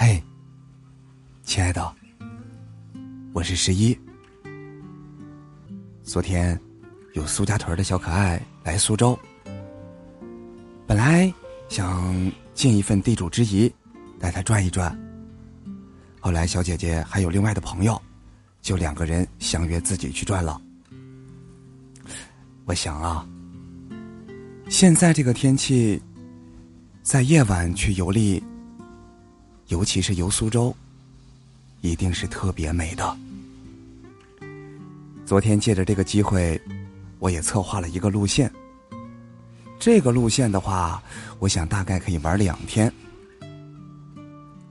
[0.00, 0.22] 嘿，
[1.42, 1.92] 亲爱的，
[3.32, 3.98] 我是十一。
[6.04, 6.56] 昨天
[7.14, 9.18] 有苏家屯的小可爱来苏州，
[10.86, 11.34] 本来
[11.68, 13.68] 想尽一份地主之谊，
[14.20, 14.96] 带他转一转。
[16.20, 18.00] 后来小姐姐还有另外的朋友，
[18.62, 20.62] 就两个人相约自己去转了。
[22.66, 23.28] 我想啊，
[24.68, 26.00] 现在这个天气，
[27.02, 28.40] 在夜晚去游历。
[29.68, 30.74] 尤其是游苏州，
[31.82, 33.16] 一定是特别美的。
[35.26, 36.60] 昨天借着这个机会，
[37.18, 38.50] 我也策划了一个路线。
[39.78, 41.02] 这个路线的话，
[41.38, 42.92] 我想大概可以玩两天。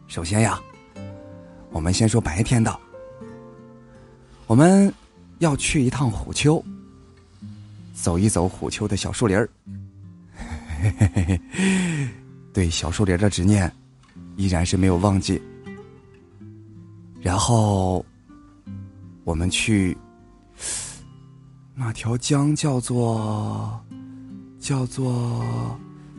[0.08, 0.60] 首先呀，
[1.70, 2.80] 我们先说白天的，
[4.48, 4.92] 我们
[5.38, 6.64] 要去一趟虎丘，
[7.94, 9.48] 走一走虎丘的小树林儿。
[12.52, 13.72] 对小树林的执念。
[14.38, 15.42] 依然是没有忘记。
[17.20, 18.06] 然后，
[19.24, 19.98] 我们去
[21.74, 23.78] 那条江叫做
[24.60, 25.44] 叫做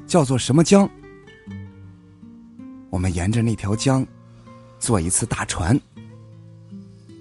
[0.06, 0.86] 叫做什么江？
[2.90, 4.04] 我们沿着那条江
[4.78, 5.80] 坐一次大船。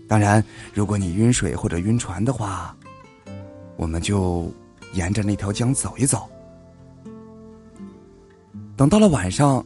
[0.08, 0.44] 当然，
[0.74, 2.76] 如果你晕水或者晕船的话，
[3.76, 4.52] 我们就
[4.94, 6.28] 沿着那条江走一走。
[8.76, 9.64] 等到了晚上。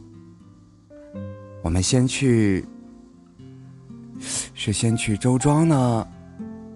[1.62, 2.66] 我们先去，
[4.52, 6.06] 是先去周庄呢，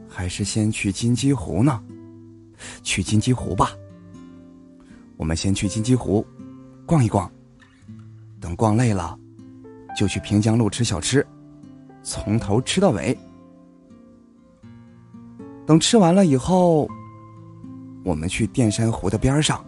[0.08, 1.82] 还是先去金鸡湖呢？
[2.84, 3.72] 去金鸡湖吧。
[5.16, 6.24] 我们先去金鸡湖
[6.86, 7.28] 逛一逛，
[8.40, 9.18] 等逛累了，
[9.98, 11.26] 就去平江路吃小吃，
[12.04, 13.16] 从头吃到尾。
[15.66, 16.88] 等吃完了以后，
[18.04, 19.64] 我们去淀山湖的边上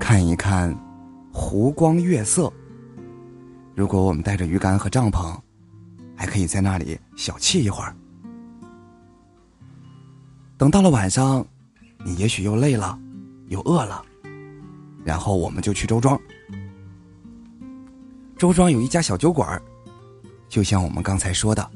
[0.00, 0.74] 看一看
[1.30, 2.50] 湖光月色。
[3.74, 5.36] 如果我们带着鱼竿和帐篷，
[6.16, 7.94] 还可以在那里小憩一会儿。
[10.56, 11.44] 等到了晚上，
[12.04, 12.96] 你也许又累了，
[13.48, 14.04] 又饿了，
[15.04, 16.18] 然后我们就去周庄。
[18.38, 19.60] 周庄有一家小酒馆
[20.48, 21.68] 就像我们刚才说的，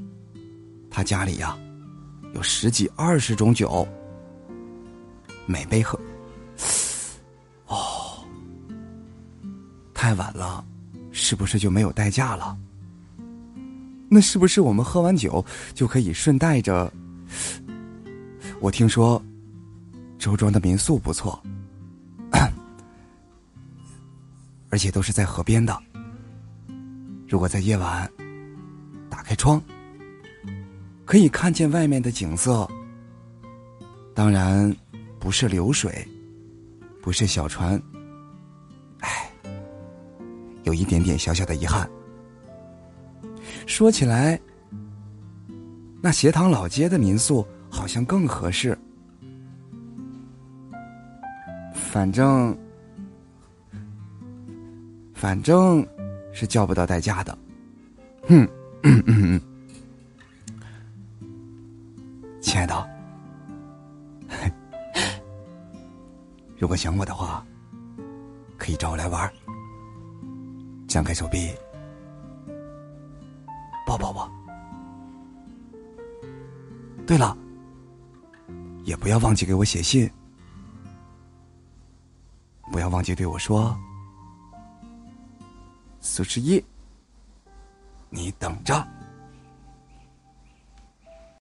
[0.88, 1.58] 他家里呀
[2.32, 3.86] 有十几二十种酒，
[5.46, 5.98] 每杯喝。
[7.66, 8.24] 哦，
[9.92, 10.64] 太晚了。
[11.18, 12.56] 是不是就没有代驾了？
[14.08, 16.90] 那是不是我们喝完酒就可以顺带着？
[18.60, 19.20] 我听说
[20.16, 21.42] 周庄的民宿不错，
[24.70, 25.76] 而且都是在河边的。
[27.28, 28.10] 如果在夜晚
[29.10, 29.60] 打开窗，
[31.04, 32.66] 可以看见外面的景色。
[34.14, 34.74] 当然，
[35.18, 36.06] 不是流水，
[37.02, 37.80] 不是小船。
[40.64, 41.88] 有一点点小小的遗憾。
[43.66, 44.40] 说起来，
[46.00, 48.78] 那斜塘老街的民宿好像更合适。
[51.74, 52.56] 反正，
[55.14, 55.86] 反正
[56.32, 57.38] 是叫不到代驾的。
[58.28, 58.46] 哼，
[62.40, 62.90] 亲爱的，
[66.58, 67.44] 如果想我的话，
[68.56, 69.30] 可以找我来玩。
[70.98, 71.54] 张开手臂，
[73.86, 74.28] 抱抱我。
[77.06, 77.38] 对了，
[78.82, 80.10] 也不要忘记给我写信，
[82.72, 83.78] 不要忘记对我说
[86.02, 86.60] ：“苏十一，
[88.10, 88.84] 你等着。”